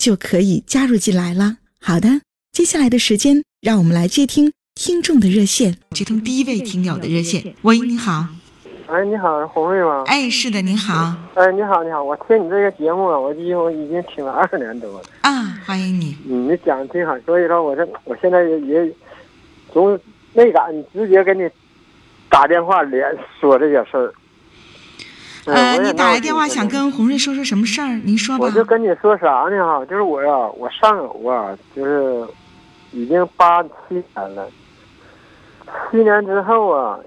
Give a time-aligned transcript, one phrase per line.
[0.00, 1.58] 就可以加入进来了。
[1.78, 2.22] 好的，
[2.52, 5.76] 接下来的时间，让我们来接听听众的热线。
[5.90, 7.54] 接通第一位听友的热线。
[7.60, 8.26] 喂，你好。
[8.86, 10.02] 哎，你好，红瑞吗？
[10.06, 11.14] 哎，是的，你好。
[11.34, 15.02] 哎，你好，你好，我听你这个节目啊，我几乎已经听了二十年多了。
[15.20, 16.16] 啊，欢迎你。
[16.26, 18.92] 嗯，你讲的挺好，所以说我这我现在也也
[19.70, 20.00] 总。
[20.32, 21.40] 没敢直接给你
[22.28, 23.04] 打电话连
[23.40, 24.14] 说这些事儿。
[25.46, 27.88] 呃，你打来电话想跟红瑞说说什么事儿？
[28.04, 28.44] 您说吧。
[28.44, 32.26] 我就跟你说啥呢哈，就是我呀，我上楼啊，就是
[32.92, 34.46] 已经八七年了。
[35.90, 36.98] 七年之后啊，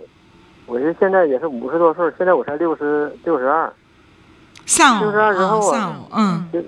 [0.66, 3.72] 我是现在也是五十多岁，现在我才六十六十二。
[4.66, 6.60] 上六十二之后啊，嗯，就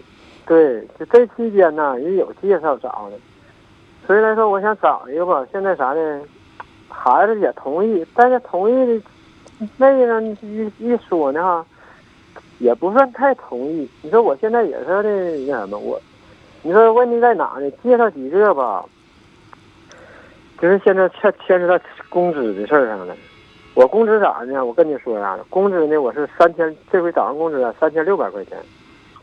[0.46, 3.18] 对，就这期间呢也有介绍找的，
[4.06, 5.46] 所以来说我想找一个吧。
[5.52, 6.22] 现在啥呢？
[6.88, 9.06] 孩子也同意，但是同意的
[9.78, 11.66] 那个一一说呢哈，
[12.60, 13.90] 也不算太同意。
[14.02, 15.02] 你说我现在也是那
[15.46, 16.02] 那什么，我
[16.62, 17.72] 你说问题在哪呢？
[17.84, 18.84] 介绍几个吧，
[20.60, 23.16] 就是现在牵牵扯到工资的事儿上了。
[23.76, 24.66] 我工资咋呢？
[24.66, 25.46] 我跟你说啥呢？
[25.50, 25.98] 工资呢？
[25.98, 28.58] 我是三千，这回早上工资啊，三千六百块钱。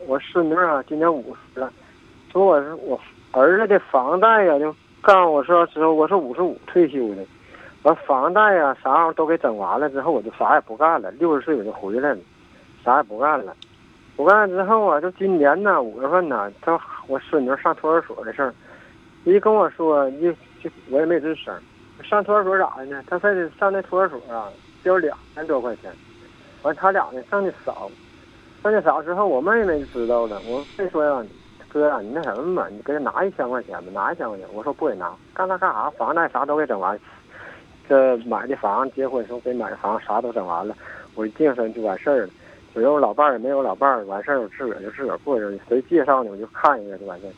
[0.07, 1.71] 我孙女啊，今年五十了，
[2.31, 2.99] 说我是我
[3.31, 7.23] 儿子的房贷呀，就告诉我说之后我是五十五退休的。
[7.83, 11.11] 完房贷呀，啥玩意都给整完了之后，我就啥也不干了。
[11.11, 12.19] 六十岁我就回来了，
[12.83, 13.53] 啥也不干了。
[14.15, 18.53] 不干了之后啊，就今年呢，五月份呢，他我孙女上托儿所的事儿，
[19.25, 21.53] 一跟我说，就就我也没吱声。
[22.03, 23.03] 上托儿所咋的呢？
[23.07, 24.47] 他非得上那托儿所啊，
[24.83, 25.91] 交两千多块钱。
[26.61, 27.91] 完他俩呢上的少，
[28.61, 30.39] 上的少之后，我妹妹就知道了。
[30.47, 31.25] 我妹说呀，
[31.67, 34.47] 哥呀，你那什么嘛，你给他拿一千块钱吧，拿一千块钱。
[34.53, 35.89] 我说不给拿，干他干啥？
[35.91, 36.97] 房贷啥都给整完。
[37.87, 40.75] 这买的房，结婚时候给买的房，啥都整完了，
[41.15, 42.29] 我一净身就完事儿了。
[42.75, 45.51] 有有老伴儿没有老伴儿，完事儿我自个儿就自个儿过着。
[45.69, 47.31] 谁介绍呢，我就看一个就完事儿。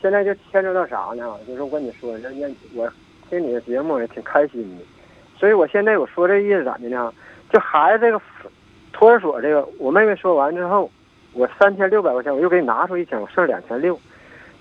[0.00, 1.36] 现在就牵扯到啥呢？
[1.46, 2.88] 就是我跟你说，人家我
[3.28, 4.84] 听你的节目也挺开心的，
[5.36, 7.12] 所以我现在我说这意思咋的呢？
[7.52, 8.20] 就孩子这个
[8.92, 10.88] 托儿所这个，我妹妹说完之后，
[11.32, 13.98] 我三千六百块钱，我又给你拿出一千，我剩两千六，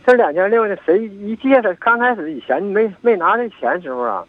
[0.08, 0.75] 剩两千六呢？
[0.84, 4.25] 谁一介绍，刚开始以前没没拿这钱时候啊？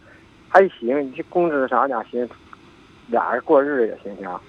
[0.51, 2.29] 还行，你这工资啥的行，
[3.07, 4.41] 俩人过日子也行行。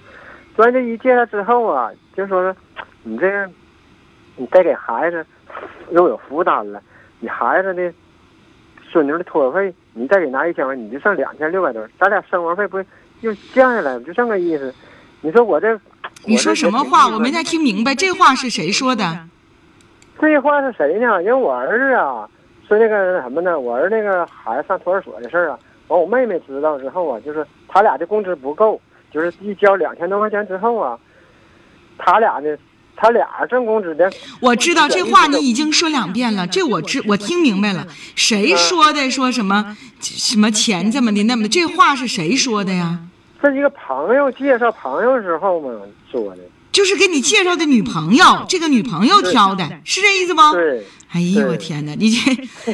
[0.57, 2.55] 完这一介绍之后啊，就说是
[3.03, 3.49] 你这个，
[4.35, 5.23] 你再给孩子
[5.91, 6.81] 又有负担了，
[7.19, 7.93] 你孩子的
[8.91, 12.83] 孙女的托儿费，你再给拿一千块，你就剩两千六百多，咱俩生活费不
[13.21, 14.01] 又降下来了？
[14.01, 14.73] 就这个意思。
[15.21, 15.79] 你说我这，
[16.25, 17.07] 你说什么话？
[17.07, 19.03] 我没太听明白，这话是谁说的？
[20.19, 21.21] 这话是谁呢？
[21.23, 22.27] 因为我儿子啊，
[22.67, 23.59] 说那个什么呢？
[23.59, 25.59] 我儿那个孩子上托儿所的事儿啊。
[25.91, 28.79] 完，我妹妹知道之后啊，就是他俩的工资不够，
[29.13, 30.97] 就是一交两千多块钱之后啊，
[31.97, 32.57] 他俩呢，
[32.95, 34.11] 他俩挣工资的。
[34.39, 37.85] 我知道这话你已经说两遍了，这我知我听明白了。
[38.15, 39.11] 谁说的？
[39.11, 41.49] 说什么什么钱这么的那么的？
[41.49, 42.99] 这话是谁说的呀？
[43.43, 45.69] 是一个朋友介绍朋友时候嘛
[46.11, 46.41] 说的。
[46.71, 50.53] 就是给你介绍的女朋友，这个女朋友挑的，是这意思不？
[50.53, 50.85] 对。
[51.11, 51.93] 哎呦我天哪！
[51.95, 52.31] 你这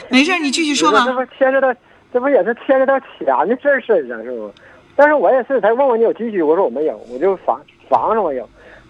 [0.09, 1.03] 没事，你继续说吧。
[1.03, 1.73] 这不牵扯到。
[2.13, 4.51] 这不也是牵扯到钱的事儿身上是不？
[4.95, 8.49] 但是我也是，他问我你有积蓄，我说我没有，我就房房子我有，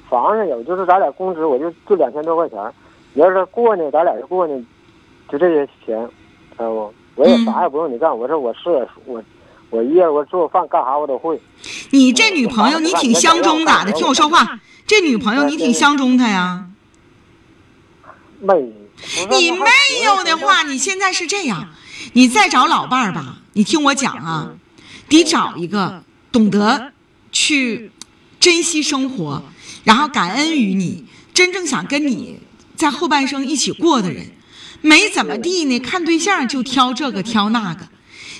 [0.09, 2.57] 房子有，就是咱俩工资我就就两千多块钱，
[3.13, 4.65] 你要是过呢，咱俩就过呢，
[5.29, 6.07] 就这些钱，
[6.51, 6.93] 知道不？
[7.15, 9.21] 我也啥也不用你干，我说我是我，
[9.71, 11.37] 我一夜我做饭干啥我都会。
[11.89, 13.91] 你这女朋友你挺相中咋的？
[13.91, 16.65] 听我说话，这女朋友你挺相中她呀？
[18.39, 18.53] 没，
[19.31, 19.67] 你没
[20.05, 21.67] 有的话，你现在是这样。
[22.13, 24.51] 你再找老伴儿吧，你听我讲啊，
[25.07, 26.91] 得找一个懂得
[27.31, 27.91] 去
[28.39, 29.43] 珍惜生活，
[29.83, 32.39] 然后感恩于你，真正想跟你
[32.75, 34.25] 在后半生一起过的人。
[34.81, 37.87] 没怎么地呢，看对象就挑这个挑那个。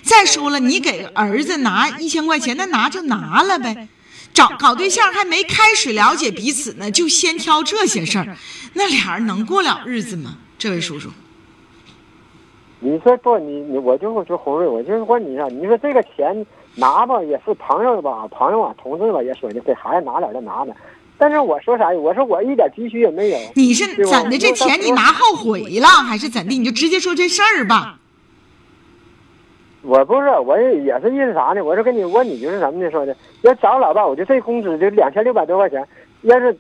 [0.03, 3.87] 再说了，你给儿子拿一千块钱，那拿就拿了呗。
[4.33, 8.37] 找搞对象还没开始了解彼此呢，就先挑这些事儿，
[8.73, 10.37] 那俩人能过了日子吗？
[10.59, 11.09] 这位叔叔，
[12.79, 13.37] 你说不？
[13.39, 16.45] 你你我就说红瑞，我就是问你一下，你说这个钱
[16.75, 20.75] 拿吧，也是朋友吧，朋友啊，同志吧，也说的给孩子拿点就拿点。
[21.17, 21.89] 但是我说啥？
[21.89, 23.37] 我说我一点积蓄也没有。
[23.55, 24.37] 你是怎的？
[24.37, 26.55] 这钱你拿后悔了，还是怎的？
[26.55, 27.97] 你就直接说这事儿吧。
[29.81, 31.63] 我不是，我也是意思啥呢？
[31.63, 32.91] 我是跟你问你就是什么呢？
[32.91, 35.83] 说的要找老伴，我就这工资就两千六百多块钱，
[36.21, 36.55] 要是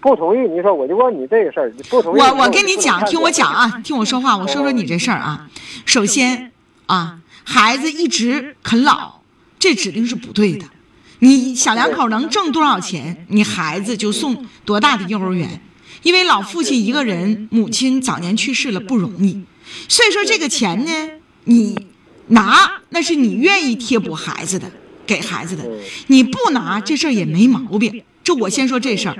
[0.00, 2.20] 不同意，你说我就问你这个事儿，不同意。
[2.20, 5.48] 我我跟你讲，听我讲啊，听我说话，我说说你这事儿啊。
[5.84, 6.52] 首先
[6.86, 9.20] 啊，孩子一直啃老，
[9.58, 10.66] 这指定是不对的。
[11.20, 15.60] 你小两口能挣多少钱，你孩子就送多大的幼儿园，
[16.02, 19.42] 因为老父亲一个人，母亲早年去世了不容易，
[19.88, 21.10] 所以说这个钱呢，
[21.44, 21.88] 你。
[22.30, 24.70] 拿那是你愿意贴补孩子的，
[25.06, 25.64] 给孩子的，
[26.08, 28.02] 你不拿这事儿也没毛病。
[28.28, 29.16] 这我先说这事儿。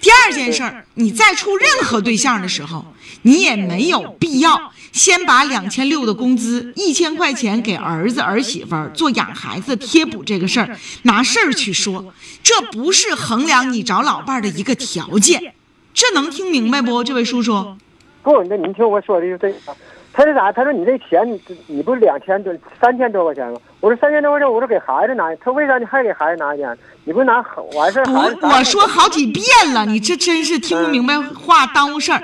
[0.00, 2.86] 第二件事儿，你再处任何对象的时候，
[3.20, 15.52] 你也没有必要先把两千六的工资一千块钱给儿子儿媳妇儿做养孩子贴补这个事儿拿事儿去说，这不是衡量你找老伴儿的一个条件。
[15.92, 17.76] 这能听明白不，这位叔叔？
[18.22, 19.76] 不，那您听我说的就这个。
[20.14, 20.50] 他是啥？
[20.50, 22.50] 他说你这钱，你你不是两千多、
[22.80, 23.60] 三千多块钱吗？
[23.80, 25.34] 我说三千多块钱，我说给孩子拿。
[25.36, 26.76] 他为啥你还给孩子拿一点？
[27.04, 27.44] 你不拿
[27.74, 28.04] 完事儿？
[28.04, 29.44] 不，我说好几遍
[29.74, 32.22] 了，你这真是听不明白话，耽误事儿。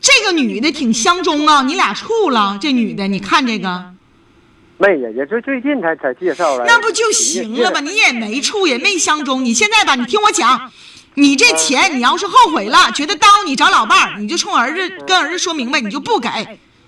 [0.00, 2.58] 这个女的挺相中啊，你俩处了？
[2.60, 3.84] 这女的，你看这个？
[4.78, 6.64] 没呀，也就最近才才介绍了。
[6.66, 7.80] 那不就行了吗？
[7.80, 9.44] 你也没处，也没相中。
[9.44, 10.72] 你现在吧，你听我讲，
[11.14, 16.28] 你这钱，你要是后悔了，觉得耽误你找老伴儿，你就冲儿子跟儿子说明白，你就不给。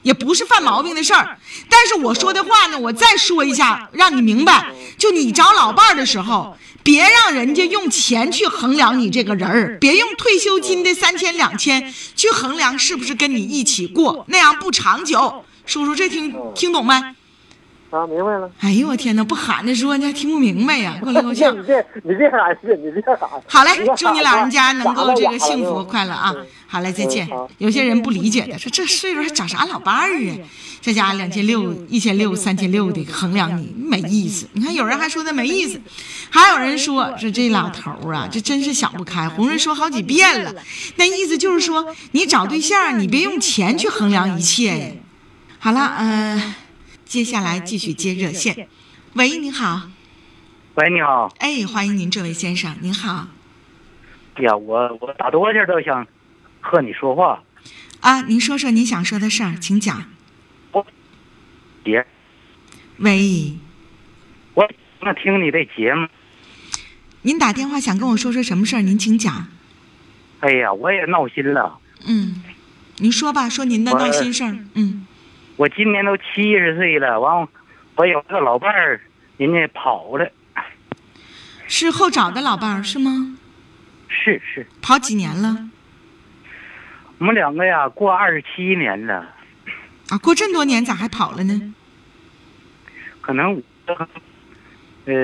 [0.04, 1.36] 也不是犯毛病的事儿，
[1.68, 4.70] 但是我说的话呢，我再说一下，让你明白。
[4.96, 15.44] 就你找老伴儿的时候，别让人家用钱去衡量你这个人儿，别用退休金的三千两千去衡量是不是跟你一起过，那样不长久。
[15.66, 16.94] 叔叔，这听听懂没？
[17.94, 18.50] 啊，明白了。
[18.58, 20.96] 哎呦我天哪，不喊着说你还听不明白呀？
[21.00, 21.56] 给我来口呛。
[21.56, 23.30] 你别你别喊，你别喊。
[23.46, 26.34] 好嘞，祝你老人家能够这个幸福快乐啊！
[26.66, 27.28] 好嘞，再见。
[27.58, 30.34] 有些人不理解的说，这岁数还找啥老伴儿啊？
[30.80, 34.48] 这家两千六、一千六、三千六的衡量你没意思。
[34.54, 35.80] 你看有人还说他没意思，
[36.30, 39.28] 还有人说说这老头儿啊，这真是想不开。
[39.28, 40.52] 红人说好几遍了，
[40.96, 44.86] 那意思就是说你找对象，你别用钱去衡量一切呀。
[45.60, 46.54] 好了，嗯。
[47.04, 48.68] 接下来继续接热线，
[49.14, 49.88] 喂，您好。
[50.74, 51.32] 喂，你好。
[51.38, 53.28] 哎，欢迎您，这位先生，您好。
[54.34, 56.06] 哎呀，我我打多天都想
[56.60, 57.42] 和你说话。
[58.00, 60.04] 啊，您说说您想说的事儿，请讲。
[60.72, 60.84] 我，
[61.84, 62.04] 姐。
[62.98, 63.54] 喂。
[64.54, 64.68] 我
[65.00, 66.08] 那听你的节目。
[67.22, 68.82] 您打电话想跟我说说什么事儿？
[68.82, 69.46] 您请讲。
[70.40, 71.78] 哎呀，我也闹心了。
[72.06, 72.42] 嗯，
[72.96, 74.58] 您说吧，说您的闹心事儿。
[74.74, 75.06] 嗯。
[75.56, 77.46] 我今年都七十岁了，完，
[77.96, 79.00] 我有个老伴儿，
[79.36, 80.30] 人家跑了。
[81.68, 83.38] 是后找的老伴儿是吗？
[84.08, 84.66] 是是。
[84.82, 85.70] 跑几年了？
[87.18, 89.34] 我们两个呀，过二十七年了。
[90.08, 91.74] 啊，过这么多年咋还跑了呢？
[93.20, 93.62] 可能，
[95.06, 95.14] 呃，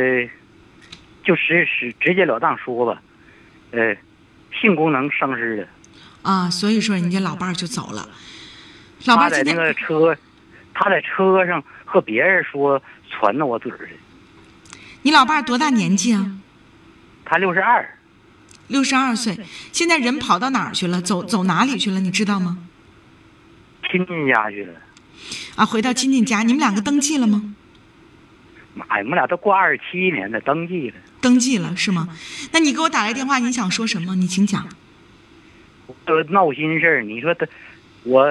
[1.25, 3.03] 就是是直截了当说吧，
[3.73, 3.97] 呃，
[4.61, 5.69] 性功能丧失了。
[6.23, 8.09] 啊，所以说人家老伴儿就走了。
[9.05, 10.17] 他在那个车，
[10.75, 13.89] 他在车上和别人说传到我嘴儿
[15.03, 16.37] 你老伴儿多大年纪啊？
[17.25, 17.97] 他六十二。
[18.69, 19.37] 六十二岁，
[19.73, 21.01] 现在人跑到哪儿去了？
[21.01, 21.99] 走走哪里去了？
[21.99, 22.59] 你知道吗？
[23.91, 24.75] 亲戚家去了。
[25.57, 27.55] 啊，回到亲戚家，你们两个登记了吗？
[28.75, 30.97] 妈呀，我们俩都过二十七年了，登记了。
[31.21, 32.09] 登记了是吗？
[32.53, 34.15] 那你给我打来电话，你想说什么？
[34.15, 34.69] 你请讲。
[35.87, 37.47] 我闹心事儿，你说他，
[38.05, 38.29] 我。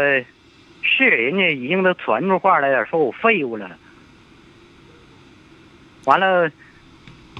[0.82, 3.70] 是人家已经都传出话来了，说我废物了。
[6.06, 6.50] 完了，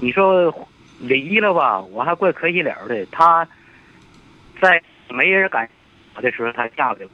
[0.00, 0.68] 你说
[1.00, 3.06] 离了吧，我还怪可惜了的。
[3.06, 3.46] 他
[4.60, 5.68] 在没人敢
[6.14, 7.10] 我的时候，他嫁给我。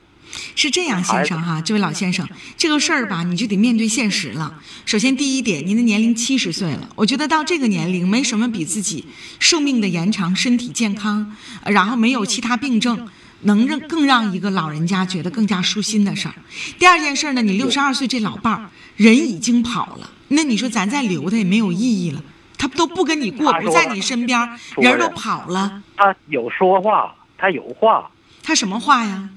[0.56, 4.60] 是这样，先生哈，这位老先生，这个事儿吧，你就得面对现实了。
[4.84, 9.06] 首先，第一点，您的年龄七十岁了，我觉得到这个年龄，没什么比自己
[9.38, 13.08] 寿命的延长、身体健康，然后没有其他病症。
[13.42, 16.34] 能让更让一个老人家觉得更加舒心的事儿。
[16.78, 22.22] 第二件事呢，你六十二岁这老伴儿人已经跑了，那你说咱再留他也没有意义了。
[22.58, 24.40] 他都不跟你过，不在你身边，
[24.78, 25.82] 人都跑了。
[25.96, 28.10] 他有说话，他有话。
[28.42, 29.28] 他什么话呀？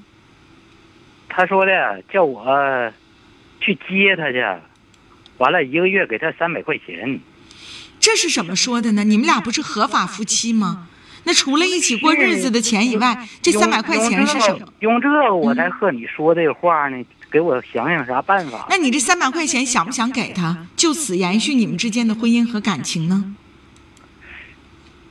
[1.27, 2.46] 他他说的叫我
[3.62, 4.44] 去接他去，
[5.38, 7.18] 完了一个月给他三百块钱。
[7.98, 9.06] 这是怎么说的呢？
[9.06, 10.89] 你们俩不是合法夫妻吗？
[11.24, 14.68] 那除了一起过日子的钱以外，这三百块钱是什么？
[14.80, 18.66] 用这个我才和你说这个话呢，给我想想啥办法。
[18.70, 23.36] 那你这三百块钱想不想给他，就此延续你们之间的婚姻和感情呢？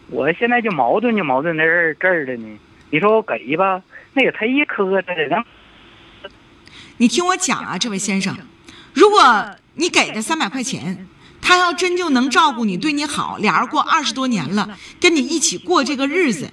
[0.09, 2.59] 我现在就矛盾，就矛盾在这儿这儿的呢。
[2.91, 3.83] 你说我给吧，
[4.15, 5.45] 那也忒磕碜了。
[6.97, 8.37] 你听我讲啊，这位先生，
[8.95, 11.07] 如果你给他三百块钱。
[11.49, 16.47] 他要真就能照顾你，对你好，俩人过二十多年了，跟你一起过这个日子，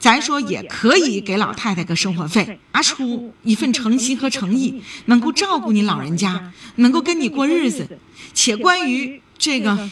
[0.00, 8.00] 咱说也可以给老太太个生活费，拿出一份诚心和诚意，能够照顾你老人家，能够跟你过日子。
[8.34, 9.88] 且关于这个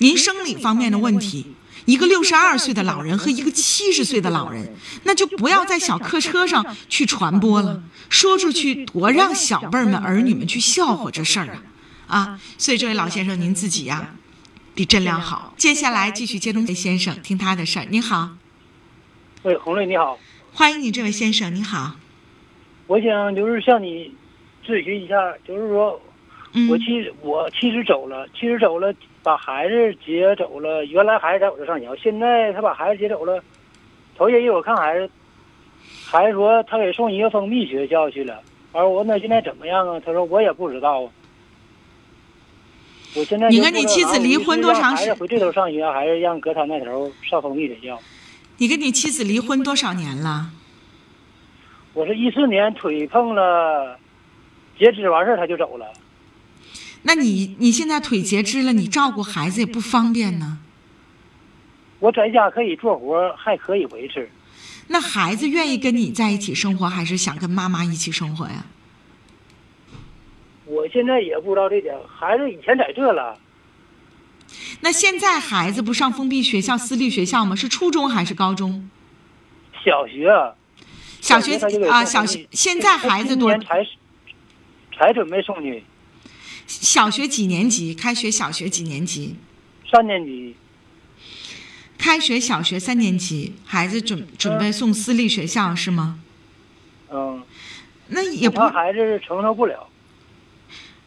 [0.00, 1.46] 您生理方面的问题，
[1.86, 4.70] 一个六十二岁的老人和一个七十岁的老人，
[5.04, 11.62] 那就不要在小客车上去传播了，说出去多让小辈们儿女们去笑话这事儿啊。
[12.06, 14.14] 啊，所以这位老先生，您自己呀，
[14.74, 15.54] 得斟量好。
[15.56, 17.86] 接下来继续接通这先生，听他的事儿。
[17.90, 18.30] 您好，
[19.42, 20.18] 喂，红瑞你好，
[20.52, 21.96] 欢迎你，这位先生，你好。
[22.86, 24.14] 我想就是向你
[24.66, 26.00] 咨询一下，就是说，
[26.68, 28.92] 我妻我妻子走了，妻子走了，
[29.22, 30.84] 把孩子接走了。
[30.84, 33.42] 原来孩子在我这上学，现在他把孩子接走了。
[34.16, 35.10] 头些日我看孩子，
[36.04, 38.40] 孩子说他给送一个封闭学校去了。
[38.72, 39.98] 完我问他现在怎么样啊？
[40.04, 41.10] 他说我也不知道啊。
[43.14, 45.16] 我现在你跟你妻子离婚多长时间？
[45.16, 47.98] 回这头上学，还是让搁他那头上封闭学校？
[48.58, 50.50] 你跟你妻子离婚多少年了？
[51.92, 53.96] 我是一四年腿碰了
[54.76, 55.86] 截肢，完事儿他就走了。
[57.02, 60.58] 那你你现在腿截肢了，你照顾孩子也不方便呢。
[62.00, 64.28] 我在家可以做活，还可以维持。
[64.88, 68.66] 那孩子愿意跟你在一起生活，还是想跟妈妈一起生活呀？
[70.66, 73.38] 我现在也不知道这点，孩子以前在这了。
[74.80, 77.54] 那现在孩子不上封闭学校、私立学校吗？
[77.56, 78.88] 是初中还是高中？
[79.84, 80.30] 小学。
[81.20, 81.56] 小学
[81.88, 82.46] 啊，小学。
[82.50, 83.50] 现在孩子多？
[83.58, 83.86] 才
[84.96, 85.82] 才准备送去。
[86.66, 87.94] 小学几年级？
[87.94, 89.36] 开学小学几年级？
[89.90, 90.54] 三年级。
[91.98, 96.20] 开学小学三年级，孩子准准备送私立学校是吗？
[97.10, 97.42] 嗯。
[98.08, 98.56] 那也不。
[98.56, 99.88] 怕孩子承受不了。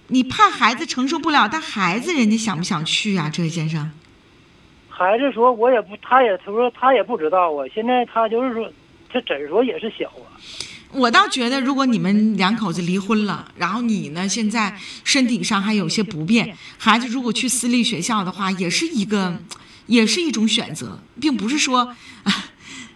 [0.09, 3.29] 你怕孩子承受不了，但孩子人家想不想去啊？
[3.29, 3.91] 这位先生，
[4.87, 7.65] 孩子说：“我也不，他也他说他也不知道啊。
[7.73, 8.71] 现在他就是说，
[9.11, 10.31] 这诊所也是小啊。”
[10.93, 14.73] 我倒觉得，如果你们两口子离婚了，然后你呢现在
[15.03, 19.37] 身体上还有些不便，孩子如果去私立学校的话，也是一个，
[19.87, 21.93] 也是一种选择，并不是说。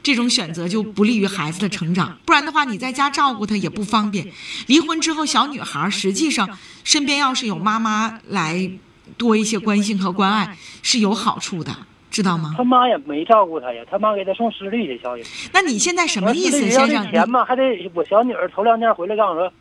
[0.03, 4.27] 这种选择就不利于孩子的成长，不然的话，你在家照顾他也不方便。
[4.67, 8.71] 离婚之后，小女孩实际上身边要是有妈妈来
[9.17, 11.71] 多一些关心和关爱，是有好处的，
[12.09, 12.55] 知道吗？
[12.57, 15.23] 他妈也没照顾他呀，他妈给他送私立学校去。
[15.53, 17.11] 那你现在什么意思，先生？
[17.11, 17.61] 钱嘛，还得
[17.93, 19.53] 我小女儿头两天回来跟我说：“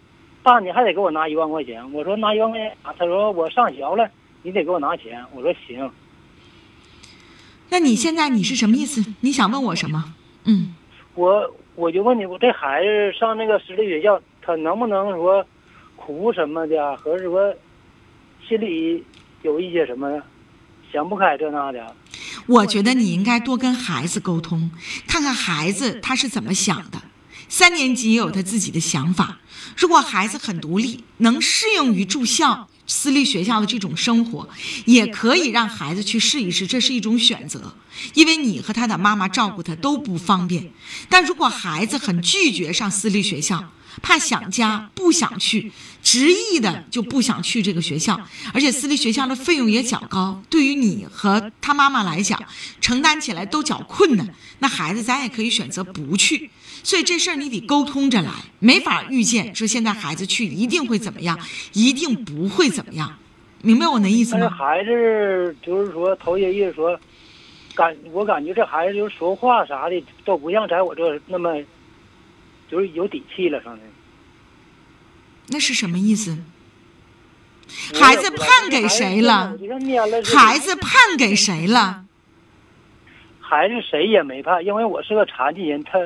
[0.42, 4.08] 爸，你还得给我拿一万块钱。”我说：“拿一万块钱。”他说：“我上学了，
[4.42, 5.90] 你得给我拿钱。”我说：“行。”
[7.68, 9.04] 那你现在你是什么意思？
[9.20, 10.14] 你想问我什么？
[10.44, 10.74] 嗯，
[11.14, 15.44] 我我就问你，我这孩子上那个私立学校，他能不能说
[15.96, 17.54] 苦什么的，或者说
[18.46, 19.04] 心里
[19.42, 20.20] 有一些什么
[20.92, 21.94] 想不开这那的？
[22.46, 24.70] 我觉得你应该多跟孩子沟通，
[25.06, 27.02] 看看孩子他是怎么想的。
[27.48, 29.38] 三年级也有他自己的想法。
[29.76, 32.68] 如果孩子很独立，能适应于住校。
[32.90, 34.48] 私立学校的这种生活，
[34.84, 37.72] 也可以让孩子去试一试，这是一种选择。
[38.14, 40.72] 因为你和他的妈妈照顾他都不方便。
[41.08, 45.70] 但如果孩子很拒绝上私立学校，怕想家，不想去，
[46.02, 48.20] 执意的就不想去这个学校，
[48.54, 52.40] 而且私立学校的费用也较高，对于你和他妈妈来讲，
[52.80, 54.28] 承担起来都较困难。
[54.60, 56.50] 那孩子咱也可以选择不去。
[56.82, 61.38] 所以这事儿你得沟通着来，没法预见说现在孩子去一定会怎么样，
[61.74, 63.18] 一定不会怎么样，
[63.60, 64.48] 明白我那意思吗？
[64.48, 66.98] 孩子就是说头些日说，
[67.74, 71.54] 感我感觉这孩子就是说话啥的都不像在我这那么，
[72.70, 73.82] 就是有底气了，上的。
[75.48, 76.38] 那是什么意思？
[77.94, 79.56] 孩子判给谁了？
[80.24, 82.04] 孩子判给谁了？
[83.40, 85.98] 孩子谁也没判，因为我是个残疾人，他。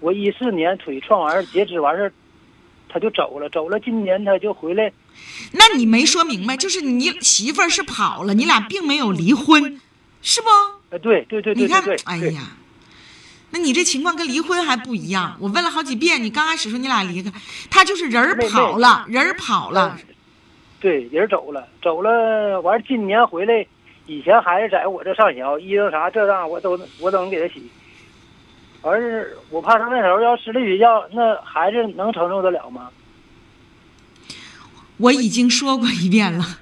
[0.00, 2.12] 我一四年腿撞完截肢完事儿，
[2.88, 3.80] 他就走了，走了。
[3.80, 4.92] 今年他就回来。
[5.50, 9.80] 那你没说明白，就是你媳妇儿是跑了，你俩并没有离婚，
[10.22, 10.48] 是不？
[10.98, 11.54] 对对对对。
[11.54, 12.56] 你看，哎呀，
[13.50, 15.36] 那你这情况跟离婚还不一样。
[15.40, 17.32] 我问了好几遍，你刚开始说你俩离开，
[17.70, 19.98] 他就是人儿跑了，人儿跑了。
[20.80, 23.66] 对，人走了，走了，完今年回来，
[24.06, 27.68] 以前孩子在我这上学，衣裳啥这那我都我都能给他洗。
[28.82, 32.90] 完事我怕他那时候要私立学校，那孩子能承受得了吗？
[34.98, 36.58] 我已经说过一遍了，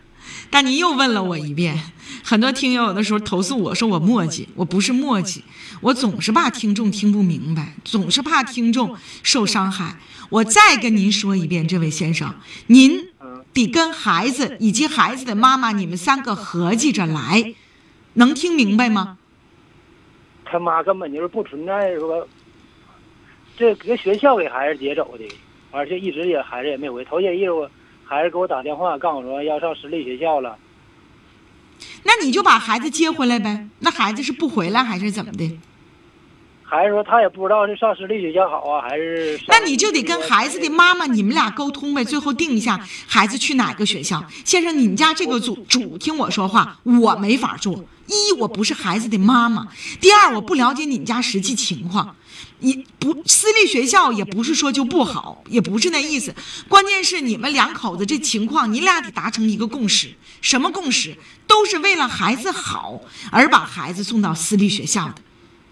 [0.50, 1.78] 但你又问了我一遍。
[2.28, 5.42] 很多听友有的时候投诉我说我磨叽，我不是磨叽，
[5.80, 9.96] 我总是怕听众听不明白，总是怕听众受伤害。
[10.28, 12.34] 我再跟您说一遍，这位先生，
[12.66, 12.98] 您
[13.52, 17.54] 得跟孩子以及孩子的妈妈，你们三个合计着来，
[18.14, 19.18] 能听明白吗？
[20.44, 22.26] 他妈根本就是不存在说，
[23.56, 25.24] 这搁学校给孩子接走的，
[25.70, 27.04] 而且一直也孩子也没回。
[27.04, 27.70] 头些日子
[28.04, 30.58] 孩子给我打电话，告诉我说要上私立学校了。
[32.06, 33.66] 那你就把孩子接回来呗。
[33.80, 35.58] 那孩子是不回来还是怎么的？
[36.68, 39.38] 孩子说他也不知道是上私立学校好啊，还是……
[39.46, 44.24] 那你就得跟孩子的妈妈你们俩沟通呗，最后定一下孩子去哪个学校。
[44.44, 47.84] 先生，你们家这个主主听我说话，我没法做。
[48.06, 49.64] 一，我不是孩子的妈妈；
[50.00, 52.16] 第二，我不了解你们家实际情况。
[52.60, 56.34] 你不私立学校也不是说就不好，也不是那意思。
[56.68, 60.14] 关键是你们两口子这情况，你俩得达成一个共识。
[60.40, 61.16] 什么共识？
[61.46, 65.14] 都是为了孩子好而把孩子送到私立学校的，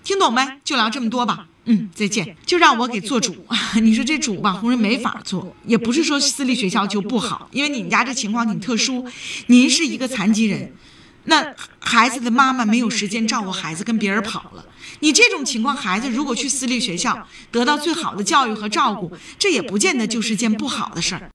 [0.03, 0.61] 听懂没？
[0.64, 1.47] 就聊这么多吧。
[1.67, 2.37] 嗯，再见。
[2.45, 3.47] 就让我给做主。
[3.83, 5.57] 你说这主吧，红人没法做。
[5.67, 9.07] 也不是说私立学校就不好，因为你们家这情况挺特殊，
[9.47, 10.75] 您是一个残疾人。
[11.25, 14.64] 那孩子的妈妈没有时间照顾孩子，跟别人跑了。
[15.01, 21.23] 你这种情况，孩子如果去私立学校得到最好的教育和照顾，这也不见得就是件不好的事儿。